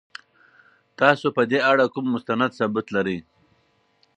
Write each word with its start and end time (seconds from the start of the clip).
تاسو 0.99 1.27
په 1.35 1.41
دې 1.51 1.59
اړه 1.71 1.85
کوم 1.93 2.05
مستند 2.13 2.51
ثبوت 2.59 2.87
لرئ؟ 2.95 3.19